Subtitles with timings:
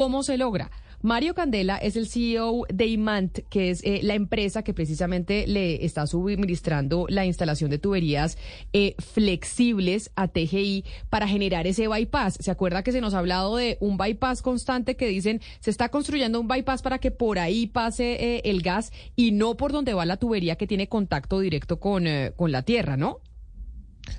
[0.00, 0.70] ¿Cómo se logra?
[1.02, 5.84] Mario Candela es el CEO de IMANT, que es eh, la empresa que precisamente le
[5.84, 8.38] está suministrando la instalación de tuberías
[8.72, 12.38] eh, flexibles a TGI para generar ese bypass.
[12.38, 15.88] ¿Se acuerda que se nos ha hablado de un bypass constante que dicen se está
[15.88, 19.94] construyendo un bypass para que por ahí pase eh, el gas y no por donde
[19.94, 22.04] va la tubería que tiene contacto directo con,
[22.36, 23.18] con la tierra, ¿no?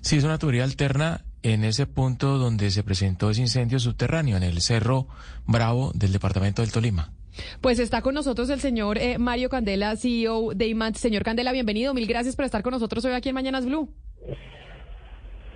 [0.02, 4.44] Sí, es una tubería alterna en ese punto donde se presentó ese incendio subterráneo, en
[4.44, 5.08] el Cerro
[5.46, 7.12] Bravo del departamento del Tolima.
[7.62, 10.98] Pues está con nosotros el señor eh, Mario Candela, CEO de IMANT.
[10.98, 11.94] Señor Candela, bienvenido.
[11.94, 13.90] Mil gracias por estar con nosotros hoy aquí en Mañanas Blue.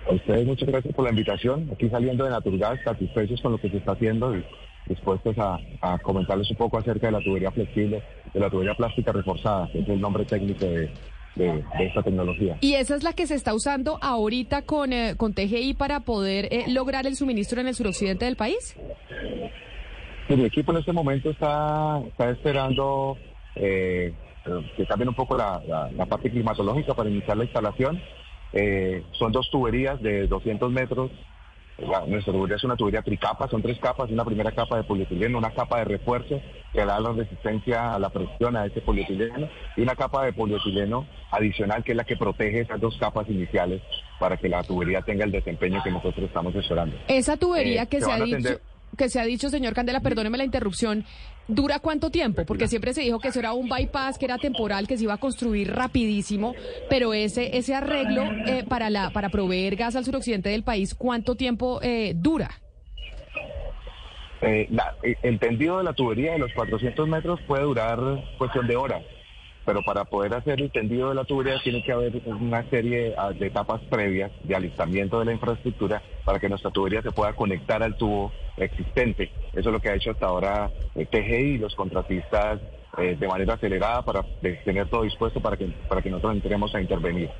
[0.08, 1.70] A ustedes muchas gracias por la invitación.
[1.72, 4.44] Aquí saliendo de Naturgas, satisfechos con lo que se está haciendo y
[4.86, 9.12] dispuestos a, a comentarles un poco acerca de la tubería flexible, de la tubería plástica
[9.12, 10.90] reforzada, que es el nombre técnico de,
[11.34, 12.56] de, de esta tecnología.
[12.60, 16.48] Y esa es la que se está usando ahorita con, eh, con TGI para poder
[16.52, 18.76] eh, lograr el suministro en el suroccidente del país.
[20.28, 23.16] Mi equipo en este momento está, está esperando
[23.56, 24.14] eh,
[24.76, 28.00] que cambien un poco la, la- la parte climatológica para iniciar la instalación.
[28.52, 31.10] Eh, son dos tuberías de 200 metros.
[31.78, 35.38] La- nuestra tubería es una tubería tricapa, son tres capas, una primera capa de polietileno,
[35.38, 36.40] una capa de refuerzo
[36.72, 41.06] que da la resistencia a la presión a ese polietileno y una capa de polietileno
[41.30, 43.82] adicional que es la que protege esas dos capas iniciales
[44.20, 46.96] para que la tubería tenga el desempeño que nosotros estamos esperando.
[47.08, 48.60] Esa tubería Eh, que se se ha dicho
[48.96, 51.04] que se ha dicho, señor Candela, perdóneme la interrupción,
[51.48, 52.44] ¿dura cuánto tiempo?
[52.46, 55.14] Porque siempre se dijo que eso era un bypass, que era temporal, que se iba
[55.14, 56.54] a construir rapidísimo,
[56.88, 61.34] pero ese ese arreglo eh, para la para proveer gas al suroccidente del país, ¿cuánto
[61.36, 62.50] tiempo eh, dura?
[64.42, 67.98] Eh, la- eh, el tendido de la tubería de los 400 metros puede durar
[68.36, 69.02] cuestión de horas,
[69.64, 73.32] pero para poder hacer el tendido de la tubería tiene que haber una serie ah,
[73.32, 77.82] de etapas previas de alistamiento de la infraestructura para que nuestra tubería se pueda conectar
[77.82, 79.30] al tubo existente.
[79.52, 82.60] Eso es lo que ha hecho hasta ahora eh, TGI y los contratistas
[82.98, 86.80] eh, de manera acelerada para tener todo dispuesto para que, para que nosotros entremos a
[86.80, 87.30] intervenir.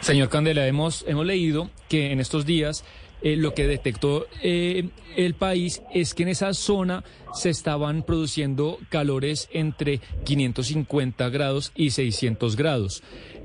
[0.00, 2.84] Señor Candela, hemos, hemos leído que en estos días
[3.22, 8.78] eh, lo que detectó eh, el país es que en esa zona se estaban produciendo
[8.88, 13.02] calores entre 550 grados y 600 grados.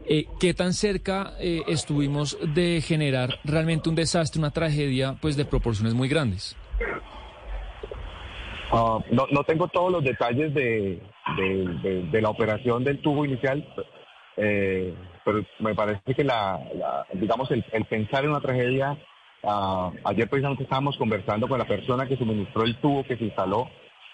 [0.08, 5.46] Eh, ¿Qué tan cerca eh, estuvimos de generar realmente un desastre, una tragedia, pues de
[5.46, 6.58] proporciones muy grandes?
[8.72, 11.02] Ah, no, no tengo todos los detalles de,
[11.38, 13.66] de- de- de la operación del tubo inicial,
[14.38, 14.94] eh,
[15.26, 18.98] pero me parece que la, la- digamos, el, el pensar en una tragedia,
[19.44, 23.70] ah, ayer precisamente estábamos conversando con la persona que suministró el tubo que se instaló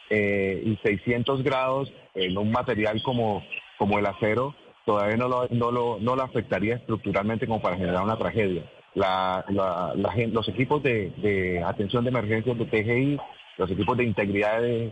[0.10, 3.44] eh, y 600 grados en un material como,
[3.78, 4.56] como el acero
[4.86, 8.64] todavía no lo, no, lo, no lo afectaría estructuralmente como para generar una tragedia.
[8.96, 13.20] La- la- la los equipos de, atención de emergencias de TGI,
[13.58, 14.92] los equipos de integridad de-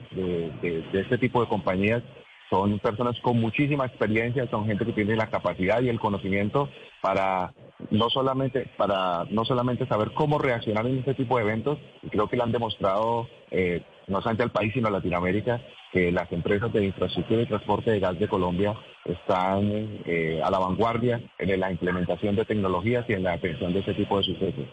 [0.91, 2.03] de este tipo de compañías
[2.49, 6.69] son personas con muchísima experiencia, son gente que tiene la capacidad y el conocimiento
[7.01, 7.53] para
[7.91, 11.77] no solamente para no solamente saber cómo reaccionar en este tipo de eventos,
[12.09, 16.31] creo que lo han demostrado eh, no solamente al país sino a Latinoamérica que las
[16.31, 18.75] empresas de infraestructura y transporte de gas de Colombia
[19.05, 23.79] están eh, a la vanguardia en la implementación de tecnologías y en la atención de
[23.79, 24.65] este tipo de sucesos.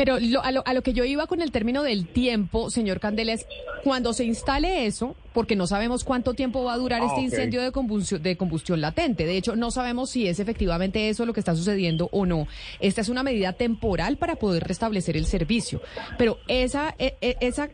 [0.00, 3.00] Pero lo- a, lo, a lo que yo iba con el término del tiempo, señor
[3.00, 3.44] Candela, es
[3.84, 7.60] cuando se instale eso, porque no sabemos cuánto tiempo va a durar Ah, este incendio
[7.60, 9.26] de combustión, de combustión latente.
[9.26, 12.48] De hecho, no sabemos si es efectivamente eso lo que está sucediendo o no.
[12.80, 15.82] Esta es una medida temporal para poder restablecer el servicio.
[16.16, 17.68] Pero esa, e- e- esa,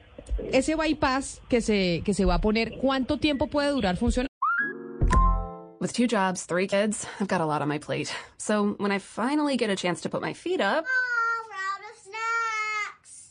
[0.50, 4.26] ese bypass que se, que se va a poner, ¿cuánto tiempo puede durar funcionando?
[5.79, 8.08] With two jobs, three kids, I've got a lot on my plate.
[8.37, 10.84] So when I finally get a chance to put my feet up,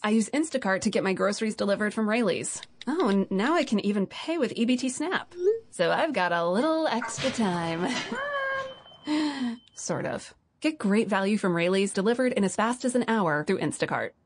[0.05, 2.61] I use Instacart to get my groceries delivered from Rayleigh's.
[2.85, 5.33] Oh, and now I can even pay with EBT Snap.
[5.71, 7.91] So I've got a little extra time.
[9.73, 10.31] sort of.
[10.61, 14.11] Get great value from Rayleigh's delivered in as fast as an hour through Instacart.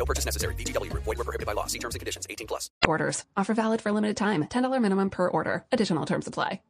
[0.00, 0.54] No purchase necessary.
[0.56, 1.04] VGW Group.
[1.04, 1.66] Void were prohibited by law.
[1.66, 2.26] See terms and conditions.
[2.30, 2.70] 18 plus.
[2.88, 3.24] Orders.
[3.36, 4.46] Offer valid for a limited time.
[4.48, 5.64] $10 minimum per order.
[5.72, 6.60] Additional terms apply.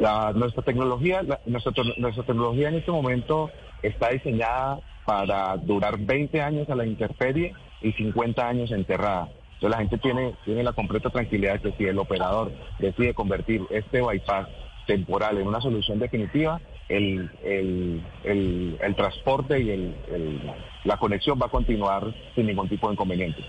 [0.00, 3.50] La- nuestra tecnología, la- nuestra, te- nuestra tecnología en este momento
[3.82, 9.28] está diseñada para durar 20 años a la intemperie y 50 años enterrada.
[9.54, 12.50] Entonces la gente tiene, tiene la completa tranquilidad que si el operador
[12.80, 14.48] decide convertir este bypass
[14.88, 20.40] temporal en una solución definitiva, el, el, el, el transporte y el, el-
[20.84, 23.42] la conexión va a continuar sin ningún tipo de inconveniente.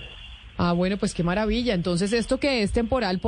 [0.55, 1.73] Ah, bueno, pues qué maravilla.
[1.73, 3.19] Entonces, esto que es temporal,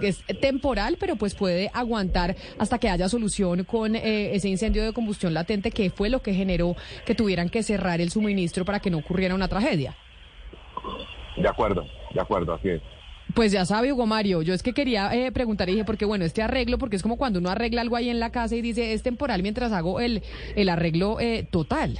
[0.00, 4.84] que es temporal, pero pues puede aguantar hasta que haya solución con eh, ese incendio
[4.84, 8.78] de combustión latente, que fue lo que generó que tuvieran que cerrar el suministro para
[8.78, 9.96] que no ocurriera una tragedia.
[11.36, 11.84] De acuerdo,
[12.14, 12.82] de acuerdo, así es.
[13.36, 16.24] Pues ya sabe, Hugo Mario, yo es que quería eh, preguntar y dije, porque bueno,
[16.24, 18.94] este arreglo, porque es como cuando uno arregla algo ahí en la casa y dice,
[18.94, 20.22] es temporal mientras hago el,
[20.56, 21.98] el arreglo eh, total.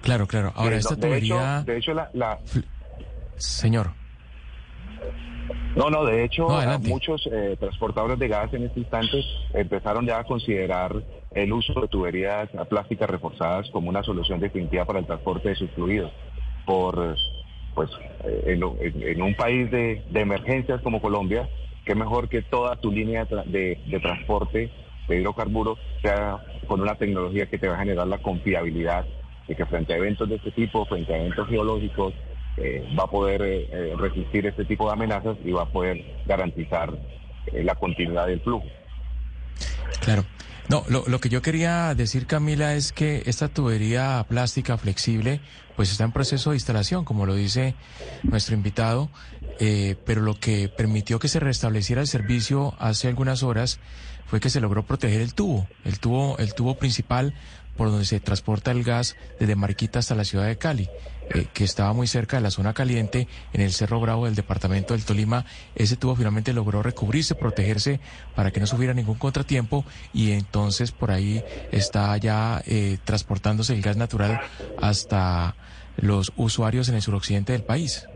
[0.00, 0.52] Claro, claro.
[0.54, 1.62] Ahora, esta no, de hecho, tubería...
[1.66, 2.38] de hecho la- la,
[3.36, 3.90] Señor.
[5.74, 9.20] No, no, de hecho, No, muchos eh, transportadores de gas en este instante
[9.54, 11.02] empezaron ya a considerar
[11.34, 15.70] el uso de tuberías plásticas reforzadas como una solución definitiva para el transporte de sus
[15.72, 16.12] fluidos.
[16.64, 17.16] Por,
[17.78, 17.90] pues,
[18.24, 21.48] eh, en, en- un país de, emergencias como Colombia,
[21.84, 24.68] qué mejor que toda tu línea de, tra- de- de transporte
[25.06, 29.06] de hidrocarburos sea con una tecnología que te va a generar la confiabilidad
[29.46, 32.14] de que frente a eventos de este tipo, frente a eventos geológicos,
[32.56, 36.92] eh, va a poder eh, resistir este tipo de amenazas y va a poder garantizar
[37.52, 38.66] la continuidad del flujo.
[40.00, 40.24] Claro.
[40.68, 45.40] No, lo, lo que yo quería decir, Camila, es que esta tubería plástica flexible,
[45.76, 47.74] pues está en proceso de instalación, como lo dice
[48.22, 49.08] nuestro invitado,
[49.60, 53.80] eh, pero lo que permitió que se restableciera el servicio hace algunas horas
[54.26, 57.32] fue que se logró proteger el tubo, el tubo, el tubo principal
[57.78, 60.90] por donde se transporta el gas desde Mariquita hasta la ciudad de Cali,
[61.30, 64.94] eh, que estaba muy cerca de la zona caliente en el Cerro Bravo del departamento
[64.94, 65.46] del Tolima.
[65.76, 68.00] Ese tubo finalmente logró recubrirse, protegerse
[68.34, 73.80] para que no sufriera ningún contratiempo y entonces por ahí está ya eh, transportándose el
[73.80, 74.40] gas natural
[74.82, 75.54] hasta
[75.96, 78.08] los usuarios en el suroccidente del país.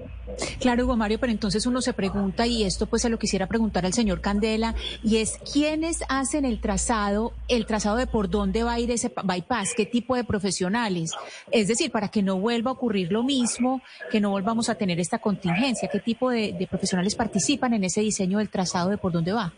[0.61, 3.84] Claro, Hugo Mario, pero entonces uno se pregunta, y esto pues se lo quisiera preguntar
[3.87, 8.75] al señor Candela, y es quiénes hacen el trazado, el trazado de por dónde va
[8.75, 11.12] a ir ese pa- bypass, qué tipo de profesionales.
[11.50, 15.00] Es decir, para que no vuelva a ocurrir lo mismo, que no volvamos a tener
[15.00, 19.32] esta contingencia, qué tipo de, profesionales participan en ese diseño del trazado de por dónde
[19.32, 19.52] va.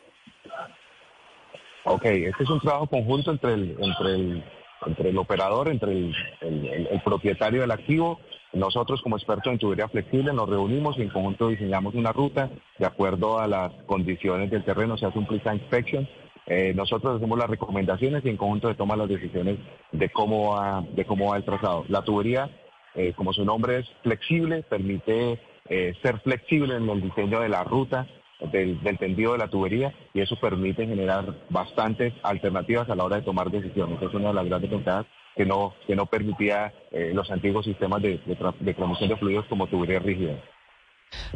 [1.84, 4.44] Ok, este es un trabajo conjunto entre el, entre el,
[4.86, 8.18] entre el operador, entre el propietario del activo.
[8.54, 12.86] Nosotros como expertos en tubería flexible nos reunimos y en conjunto diseñamos una ruta de
[12.86, 16.08] acuerdo a las condiciones del terreno, se hace un pre inspection.
[16.46, 19.58] Eh, nosotros hacemos las recomendaciones y en conjunto se toman las decisiones
[19.90, 21.84] de cómo va, el trazado.
[21.88, 22.48] La tubería,
[22.94, 27.64] eh, como su nombre es flexible, permite eh, ser flexible en el diseño de la
[27.64, 28.06] ruta
[28.52, 33.16] del, del tendido de la tubería y eso permite generar bastantes alternativas a la hora
[33.16, 34.00] de tomar decisiones.
[34.00, 35.06] Es una de las grandes ventajas
[35.36, 39.46] que no, que no permitía eh, los antiguos sistemas de, de, de transmisión de fluidos
[39.46, 40.40] como tuberías rígidas.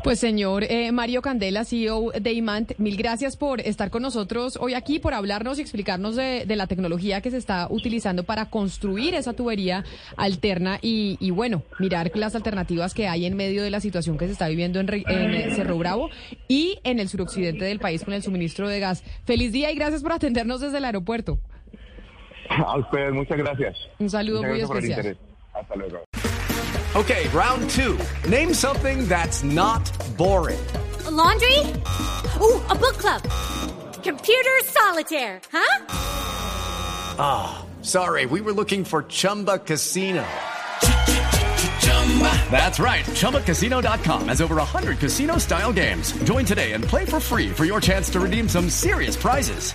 [0.02, 4.74] Pues señor eh, Mario Candela, CEO de Imant, mil gracias por estar con nosotros hoy
[4.74, 9.32] aquí, por hablarnos y explicarnos de, la tecnología que se está utilizando para construir esa
[9.32, 9.84] tubería
[10.16, 14.32] alterna y, bueno, mirar las alternativas que hay en medio de la situación que se
[14.32, 16.10] está viviendo en, en, eh, Cerro Bravo
[16.48, 19.04] y en el suroccidente del país con el suministro de gas.
[19.24, 21.38] Feliz día y gracias por atendernos desde el aeropuerto.
[22.50, 23.76] A ustedes, muchas gracias.
[23.98, 25.18] Un saludo Muchas muy gracias por el especial.
[25.54, 26.04] Hasta luego.
[26.94, 27.98] Okay, round two.
[28.28, 30.58] Name something that's not boring.
[31.10, 31.58] laundry?
[32.40, 33.22] Ooh, a book club.
[34.02, 35.84] Computer solitaire, huh?
[37.18, 40.24] Ah, sorry, we were looking for Chumba Casino.
[42.50, 43.04] That's right.
[43.04, 46.12] ChumbaCasino.com has over 100 casino style games.
[46.24, 49.74] Join today and play for free for your chance to redeem some serious prizes.